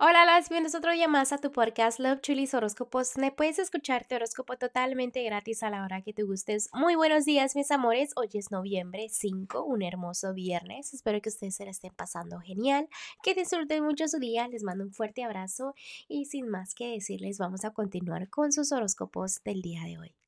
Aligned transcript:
Hola, 0.00 0.24
las 0.24 0.48
bienvenidos 0.48 0.74
otro 0.74 0.90
día 0.90 1.06
más 1.06 1.32
a 1.32 1.38
tu 1.38 1.52
podcast 1.52 2.00
Love 2.00 2.20
Chulis 2.20 2.52
Horóscopos. 2.52 3.16
Me 3.16 3.30
puedes 3.30 3.60
escuchar 3.60 4.04
tu 4.04 4.16
horóscopo 4.16 4.56
totalmente 4.56 5.22
gratis 5.22 5.62
a 5.62 5.70
la 5.70 5.84
hora 5.84 6.02
que 6.02 6.12
te 6.12 6.24
gustes. 6.24 6.68
Muy 6.72 6.96
buenos 6.96 7.24
días, 7.24 7.54
mis 7.54 7.70
amores. 7.70 8.10
Hoy 8.16 8.28
es 8.34 8.50
noviembre 8.50 9.06
5, 9.08 9.62
un 9.62 9.82
hermoso 9.82 10.34
viernes. 10.34 10.92
Espero 10.94 11.20
que 11.22 11.28
ustedes 11.28 11.54
se 11.54 11.64
la 11.64 11.70
estén 11.70 11.94
pasando 11.94 12.40
genial, 12.40 12.88
que 13.22 13.34
disfruten 13.34 13.84
mucho 13.84 14.08
su 14.08 14.18
día. 14.18 14.48
Les 14.48 14.64
mando 14.64 14.82
un 14.82 14.92
fuerte 14.92 15.22
abrazo 15.22 15.74
y 16.08 16.24
sin 16.24 16.48
más 16.48 16.74
que 16.74 16.88
decirles, 16.88 17.38
vamos 17.38 17.64
a 17.64 17.70
continuar 17.70 18.28
con 18.28 18.50
sus 18.50 18.72
horóscopos 18.72 19.44
del 19.44 19.62
día 19.62 19.84
de 19.84 19.98
hoy. 19.98 20.23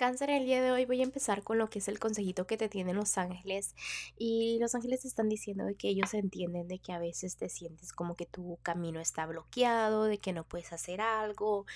Cáncer, 0.00 0.30
el 0.30 0.46
día 0.46 0.62
de 0.62 0.72
hoy 0.72 0.86
voy 0.86 1.00
a 1.00 1.04
empezar 1.04 1.42
con 1.42 1.58
lo 1.58 1.68
que 1.68 1.80
es 1.80 1.86
el 1.86 1.98
consejito 1.98 2.46
que 2.46 2.56
te 2.56 2.70
tienen 2.70 2.96
los 2.96 3.18
ángeles. 3.18 3.74
Y 4.16 4.56
los 4.58 4.74
ángeles 4.74 5.04
están 5.04 5.28
diciendo 5.28 5.66
de 5.66 5.74
que 5.74 5.90
ellos 5.90 6.14
entienden 6.14 6.68
de 6.68 6.78
que 6.78 6.94
a 6.94 6.98
veces 6.98 7.36
te 7.36 7.50
sientes 7.50 7.92
como 7.92 8.16
que 8.16 8.24
tu 8.24 8.58
camino 8.62 8.98
está 8.98 9.26
bloqueado, 9.26 10.04
de 10.04 10.16
que 10.16 10.32
no 10.32 10.44
puedes 10.44 10.72
hacer 10.72 11.02
algo, 11.02 11.66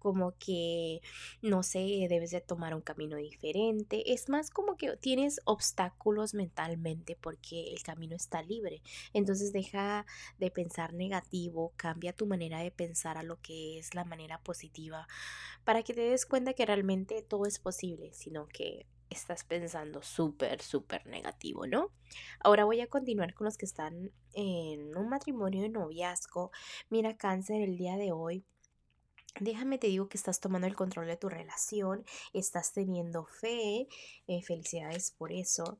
como 0.00 0.34
que, 0.40 1.02
no 1.40 1.62
sé, 1.62 2.08
debes 2.08 2.32
de 2.32 2.40
tomar 2.40 2.74
un 2.74 2.80
camino 2.80 3.16
diferente. 3.16 4.12
Es 4.12 4.28
más 4.28 4.50
como 4.50 4.76
que 4.76 4.96
tienes 4.96 5.40
obstáculos 5.44 6.34
mentalmente 6.34 7.14
porque 7.14 7.72
el 7.72 7.84
camino 7.84 8.16
está 8.16 8.42
libre. 8.42 8.82
Entonces 9.12 9.52
deja 9.52 10.04
de 10.40 10.50
pensar 10.50 10.94
negativo, 10.94 11.72
cambia 11.76 12.12
tu 12.12 12.26
manera 12.26 12.58
de 12.58 12.72
pensar 12.72 13.18
a 13.18 13.22
lo 13.22 13.40
que 13.40 13.78
es 13.78 13.94
la 13.94 14.04
manera 14.04 14.40
positiva 14.40 15.06
para 15.68 15.82
que 15.82 15.92
te 15.92 16.00
des 16.00 16.24
cuenta 16.24 16.54
que 16.54 16.64
realmente 16.64 17.20
todo 17.20 17.44
es 17.44 17.58
posible, 17.58 17.67
sino 17.72 18.46
que 18.48 18.86
estás 19.10 19.44
pensando 19.44 20.02
súper, 20.02 20.60
súper 20.60 21.06
negativo, 21.06 21.66
¿no? 21.66 21.90
Ahora 22.40 22.64
voy 22.64 22.80
a 22.80 22.88
continuar 22.88 23.34
con 23.34 23.46
los 23.46 23.56
que 23.56 23.66
están 23.66 24.12
en 24.34 24.96
un 24.96 25.08
matrimonio 25.08 25.62
de 25.62 25.70
noviazgo. 25.70 26.50
Mira, 26.90 27.16
cáncer, 27.16 27.62
el 27.62 27.76
día 27.76 27.96
de 27.96 28.12
hoy 28.12 28.44
Déjame 29.40 29.78
te 29.78 29.86
digo 29.86 30.08
que 30.08 30.16
estás 30.16 30.40
tomando 30.40 30.66
el 30.66 30.74
control 30.74 31.06
de 31.06 31.16
tu 31.16 31.28
relación, 31.28 32.04
estás 32.32 32.72
teniendo 32.72 33.24
fe, 33.24 33.86
eh, 34.26 34.42
felicidades 34.42 35.12
por 35.12 35.32
eso. 35.32 35.78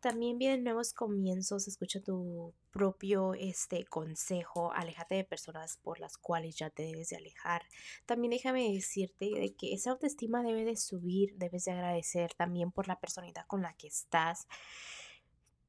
También 0.00 0.38
vienen 0.38 0.64
nuevos 0.64 0.94
comienzos, 0.94 1.68
escucha 1.68 2.00
tu 2.00 2.54
propio 2.70 3.34
este 3.34 3.84
consejo, 3.84 4.72
aléjate 4.72 5.16
de 5.16 5.24
personas 5.24 5.76
por 5.76 6.00
las 6.00 6.16
cuales 6.16 6.56
ya 6.56 6.70
te 6.70 6.84
debes 6.84 7.10
de 7.10 7.16
alejar. 7.16 7.62
También 8.06 8.30
déjame 8.30 8.72
decirte 8.72 9.26
de 9.26 9.54
que 9.54 9.74
esa 9.74 9.90
autoestima 9.90 10.42
debe 10.42 10.64
de 10.64 10.76
subir, 10.76 11.36
debes 11.36 11.66
de 11.66 11.72
agradecer 11.72 12.32
también 12.32 12.72
por 12.72 12.88
la 12.88 12.98
personita 12.98 13.44
con 13.44 13.60
la 13.60 13.74
que 13.74 13.88
estás. 13.88 14.46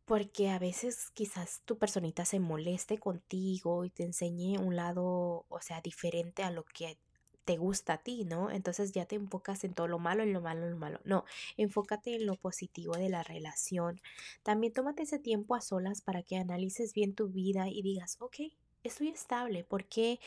Porque 0.06 0.50
a 0.50 0.60
veces 0.60 1.12
quizás 1.14 1.62
tu 1.66 1.78
personita 1.78 2.24
se 2.24 2.40
moleste 2.40 3.00
contigo 3.00 3.84
y 3.84 3.90
te 3.90 4.04
enseñe 4.04 4.58
un 4.58 4.78
lado, 4.78 5.46
o 5.50 5.60
sea, 5.62 5.82
diferente 5.82 6.44
a 6.44 6.52
lo 6.52 6.64
que 6.64 6.98
te 7.46 7.58
gusta 7.58 7.94
a 7.94 7.98
ti, 7.98 8.26
¿no? 8.26 8.52
Entonces 8.52 8.92
ya 8.92 9.06
te 9.06 9.16
enfocas 9.16 9.64
en 9.64 9.74
todo 9.74 9.88
lo 9.88 10.00
malo, 10.00 10.24
en 10.24 10.34
lo 10.34 10.42
malo, 10.42 10.66
en 10.66 10.72
lo 10.72 10.78
malo. 10.78 11.00
No, 11.04 11.26
enfócate 11.58 12.16
en 12.16 12.26
lo 12.26 12.36
positivo 12.36 12.96
de 12.96 13.10
la 13.10 13.24
relación. 13.24 14.02
También 14.44 14.74
tómate 14.74 15.04
ese 15.04 15.20
tiempo 15.20 15.56
a 15.56 15.62
solas 15.62 16.02
para 16.02 16.24
que 16.24 16.38
analices 16.38 16.94
bien 16.94 17.14
tu 17.16 17.30
vida 17.30 17.68
y 17.70 17.82
digas, 17.82 18.18
ok, 18.20 18.36
estoy 18.84 19.10
estable, 19.10 19.64
¿por 19.64 19.86
qué 19.86 20.20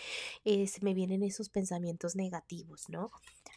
eh, 0.44 0.68
me 0.80 0.94
vienen 0.94 1.22
esos 1.22 1.48
pensamientos 1.48 2.16
negativos, 2.16 2.88
¿no? 2.88 3.10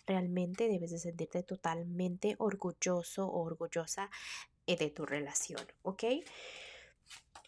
Realmente 0.05 0.67
debes 0.67 0.92
de 0.92 0.99
sentirte 0.99 1.44
totalmente 1.44 2.36
orgulloso 2.39 3.27
o 3.27 3.44
orgullosa 3.44 4.09
eh, 4.66 4.77
de 4.77 4.89
tu 4.89 5.05
relación, 5.05 5.61
¿ok? 5.83 6.03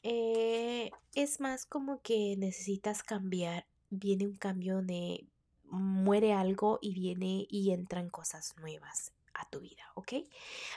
Eh, 0.04 0.92
es 1.16 1.40
más 1.40 1.66
como 1.66 2.02
que 2.02 2.36
necesitas 2.38 3.04
cambiar, 3.04 3.68
viene 3.90 4.28
un 4.28 4.36
cambio 4.36 4.82
de 4.82 5.26
muere 5.70 6.34
algo 6.34 6.80
y 6.82 6.94
viene 6.94 7.46
y 7.50 7.72
entran 7.72 8.10
cosas 8.10 8.56
nuevas 8.58 9.14
a 9.34 9.50
tu 9.50 9.60
vida, 9.60 9.84
¿ok? 9.96 10.14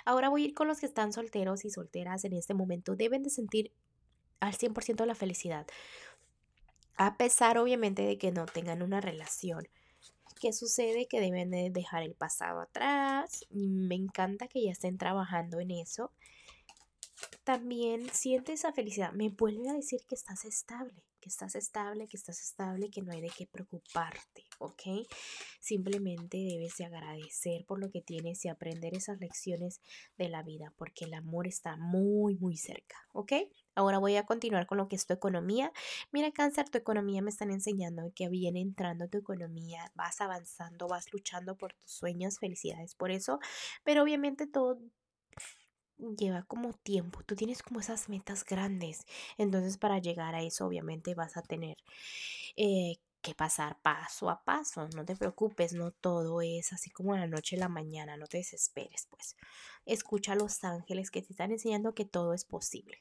Ahora 0.04 0.28
voy 0.28 0.42
a 0.42 0.46
ir 0.46 0.54
con 0.54 0.68
los 0.68 0.80
que 0.80 0.86
están 0.86 1.12
solteros 1.12 1.64
y 1.64 1.70
solteras 1.70 2.24
en 2.24 2.32
este 2.34 2.54
momento. 2.54 2.96
Deben 2.96 3.22
de 3.22 3.30
sentir 3.30 3.72
al 4.40 4.54
100% 4.54 5.04
la 5.06 5.14
felicidad. 5.14 5.66
A 6.96 7.16
pesar, 7.16 7.58
obviamente, 7.58 8.02
de 8.02 8.18
que 8.18 8.32
no 8.32 8.46
tengan 8.46 8.82
una 8.82 9.00
relación. 9.00 9.68
¿Qué 10.40 10.52
sucede? 10.52 11.06
Que 11.06 11.20
deben 11.20 11.50
de 11.50 11.70
dejar 11.70 12.02
el 12.02 12.14
pasado 12.14 12.60
atrás. 12.60 13.46
Me 13.50 13.94
encanta 13.94 14.48
que 14.48 14.64
ya 14.64 14.72
estén 14.72 14.98
trabajando 14.98 15.60
en 15.60 15.70
eso. 15.70 16.12
También 17.44 18.08
siente 18.12 18.52
esa 18.52 18.72
felicidad. 18.72 19.12
Me 19.12 19.28
vuelve 19.28 19.68
a 19.68 19.74
decir 19.74 20.00
que 20.08 20.14
estás 20.14 20.44
estable 20.44 21.02
que 21.22 21.28
estás 21.28 21.54
estable, 21.54 22.08
que 22.08 22.16
estás 22.16 22.42
estable, 22.42 22.90
que 22.90 23.00
no 23.00 23.12
hay 23.12 23.20
de 23.20 23.30
qué 23.30 23.46
preocuparte, 23.46 24.44
¿ok? 24.58 25.06
Simplemente 25.60 26.36
debes 26.36 26.76
de 26.76 26.84
agradecer 26.84 27.64
por 27.64 27.78
lo 27.78 27.90
que 27.92 28.02
tienes 28.02 28.44
y 28.44 28.48
aprender 28.48 28.94
esas 28.94 29.20
lecciones 29.20 29.80
de 30.18 30.28
la 30.28 30.42
vida, 30.42 30.74
porque 30.76 31.04
el 31.04 31.14
amor 31.14 31.46
está 31.46 31.76
muy, 31.76 32.36
muy 32.38 32.56
cerca, 32.56 32.96
¿ok? 33.12 33.34
Ahora 33.76 33.98
voy 33.98 34.16
a 34.16 34.26
continuar 34.26 34.66
con 34.66 34.78
lo 34.78 34.88
que 34.88 34.96
es 34.96 35.06
tu 35.06 35.14
economía. 35.14 35.72
Mira, 36.10 36.32
cáncer, 36.32 36.68
tu 36.68 36.76
economía 36.76 37.22
me 37.22 37.30
están 37.30 37.52
enseñando 37.52 38.12
que 38.16 38.28
viene 38.28 38.60
entrando 38.60 39.08
tu 39.08 39.18
economía, 39.18 39.92
vas 39.94 40.20
avanzando, 40.20 40.88
vas 40.88 41.12
luchando 41.12 41.56
por 41.56 41.72
tus 41.74 41.92
sueños, 41.92 42.40
felicidades 42.40 42.96
por 42.96 43.12
eso, 43.12 43.38
pero 43.84 44.02
obviamente 44.02 44.48
todo 44.48 44.80
lleva 46.18 46.42
como 46.44 46.72
tiempo, 46.72 47.22
tú 47.24 47.36
tienes 47.36 47.62
como 47.62 47.80
esas 47.80 48.08
metas 48.08 48.44
grandes, 48.44 49.06
entonces 49.38 49.78
para 49.78 49.98
llegar 49.98 50.34
a 50.34 50.42
eso 50.42 50.66
obviamente 50.66 51.14
vas 51.14 51.36
a 51.36 51.42
tener 51.42 51.76
eh, 52.56 52.96
que 53.22 53.34
pasar 53.34 53.80
paso 53.82 54.28
a 54.30 54.42
paso, 54.44 54.88
no 54.94 55.04
te 55.04 55.16
preocupes, 55.16 55.72
no 55.72 55.92
todo 55.92 56.42
es 56.42 56.72
así 56.72 56.90
como 56.90 57.16
la 57.16 57.26
noche 57.26 57.56
y 57.56 57.58
la 57.58 57.68
mañana, 57.68 58.16
no 58.16 58.26
te 58.26 58.38
desesperes, 58.38 59.06
pues 59.10 59.36
escucha 59.86 60.32
a 60.32 60.36
los 60.36 60.62
ángeles 60.64 61.10
que 61.10 61.22
te 61.22 61.32
están 61.32 61.52
enseñando 61.52 61.94
que 61.94 62.04
todo 62.04 62.34
es 62.34 62.44
posible. 62.44 62.98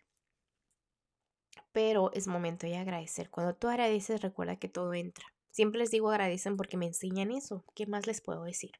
Pero 1.71 2.11
es 2.13 2.27
momento 2.27 2.67
de 2.67 2.77
agradecer. 2.77 3.29
Cuando 3.29 3.55
tú 3.55 3.67
agradeces, 3.69 4.21
recuerda 4.21 4.57
que 4.57 4.67
todo 4.67 4.93
entra. 4.93 5.25
Siempre 5.51 5.79
les 5.79 5.91
digo 5.91 6.09
agradecen 6.09 6.57
porque 6.57 6.77
me 6.77 6.85
enseñan 6.85 7.31
eso. 7.31 7.63
¿Qué 7.75 7.85
más 7.85 8.07
les 8.07 8.21
puedo 8.21 8.43
decir? 8.43 8.71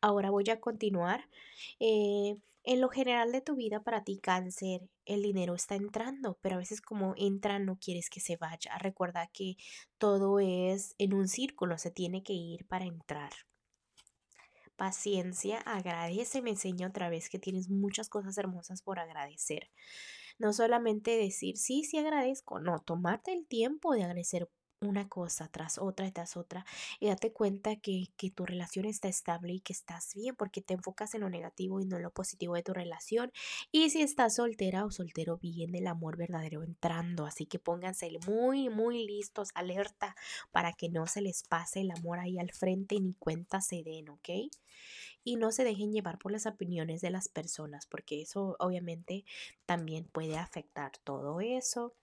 Ahora 0.00 0.30
voy 0.30 0.48
a 0.50 0.60
continuar. 0.60 1.28
Eh, 1.80 2.36
en 2.64 2.80
lo 2.80 2.88
general 2.88 3.32
de 3.32 3.40
tu 3.40 3.56
vida 3.56 3.82
para 3.82 4.04
ti 4.04 4.18
cáncer, 4.18 4.88
el 5.04 5.22
dinero 5.22 5.54
está 5.54 5.74
entrando, 5.74 6.38
pero 6.42 6.56
a 6.56 6.58
veces 6.58 6.80
como 6.80 7.14
entra 7.16 7.58
no 7.58 7.78
quieres 7.78 8.10
que 8.10 8.20
se 8.20 8.36
vaya. 8.36 8.76
Recuerda 8.78 9.28
que 9.32 9.56
todo 9.98 10.38
es 10.40 10.94
en 10.98 11.14
un 11.14 11.28
círculo, 11.28 11.78
se 11.78 11.90
tiene 11.90 12.22
que 12.22 12.34
ir 12.34 12.66
para 12.66 12.84
entrar. 12.84 13.32
Paciencia, 14.76 15.58
agradece, 15.58 16.40
me 16.40 16.50
enseño 16.50 16.88
otra 16.88 17.08
vez 17.08 17.28
que 17.28 17.38
tienes 17.38 17.68
muchas 17.68 18.08
cosas 18.08 18.38
hermosas 18.38 18.82
por 18.82 19.00
agradecer. 19.00 19.70
No 20.38 20.52
solamente 20.52 21.16
decir, 21.16 21.56
sí, 21.56 21.82
sí 21.82 21.98
agradezco, 21.98 22.60
no, 22.60 22.78
tomarte 22.78 23.32
el 23.32 23.46
tiempo 23.46 23.92
de 23.92 24.04
agradecer 24.04 24.48
una 24.80 25.08
cosa 25.08 25.48
tras 25.48 25.78
otra 25.78 26.06
y 26.06 26.12
tras 26.12 26.36
otra 26.36 26.64
y 27.00 27.08
date 27.08 27.32
cuenta 27.32 27.76
que, 27.76 28.08
que, 28.16 28.30
tu 28.30 28.46
relación 28.46 28.84
está 28.84 29.08
estable 29.08 29.54
y 29.54 29.60
que 29.60 29.72
estás 29.72 30.14
bien 30.14 30.36
porque 30.36 30.62
te 30.62 30.74
enfocas 30.74 31.14
en 31.14 31.22
lo 31.22 31.30
negativo 31.30 31.80
y 31.80 31.84
no 31.84 31.96
en 31.96 32.02
lo 32.02 32.10
positivo 32.10 32.54
de 32.54 32.62
tu 32.62 32.72
relación 32.72 33.32
y 33.72 33.90
si 33.90 34.02
estás 34.02 34.36
soltera 34.36 34.84
o 34.84 34.90
soltero 34.90 35.38
viene 35.38 35.78
el 35.78 35.86
amor 35.86 36.16
verdadero 36.16 36.62
entrando 36.62 37.26
así 37.26 37.46
que 37.46 37.58
pónganse 37.58 38.10
muy 38.26 38.68
muy 38.68 39.04
listos 39.06 39.48
alerta 39.54 40.14
para 40.52 40.72
que 40.72 40.88
no 40.88 41.06
se 41.06 41.22
les 41.22 41.42
pase 41.42 41.80
el 41.80 41.90
amor 41.90 42.20
ahí 42.20 42.38
al 42.38 42.52
frente 42.52 43.00
ni 43.00 43.14
cuenta 43.14 43.60
se 43.60 43.82
den 43.82 44.08
ok 44.10 44.28
y 45.24 45.36
no 45.36 45.50
se 45.50 45.64
dejen 45.64 45.92
llevar 45.92 46.18
por 46.18 46.30
las 46.30 46.46
opiniones 46.46 47.00
de 47.00 47.10
las 47.10 47.28
personas 47.28 47.86
porque 47.86 48.22
eso 48.22 48.56
obviamente 48.60 49.24
también 49.66 50.04
puede 50.04 50.38
afectar 50.38 50.92
todo 50.98 51.40
eso 51.40 51.94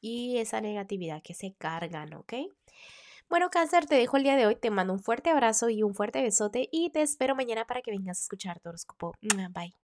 y 0.00 0.38
esa 0.38 0.60
negatividad 0.60 1.22
que 1.22 1.34
se 1.34 1.54
cargan, 1.54 2.14
¿ok? 2.14 2.34
Bueno, 3.28 3.50
cáncer, 3.50 3.86
te 3.86 3.96
dejo 3.96 4.16
el 4.16 4.22
día 4.22 4.36
de 4.36 4.46
hoy, 4.46 4.54
te 4.54 4.70
mando 4.70 4.92
un 4.92 5.00
fuerte 5.00 5.30
abrazo 5.30 5.68
y 5.68 5.82
un 5.82 5.94
fuerte 5.94 6.22
besote 6.22 6.68
y 6.70 6.90
te 6.90 7.02
espero 7.02 7.34
mañana 7.34 7.66
para 7.66 7.82
que 7.82 7.90
vengas 7.90 8.18
a 8.18 8.22
escuchar 8.22 8.60
tu 8.60 8.68
horóscopo. 8.68 9.14
Bye. 9.50 9.74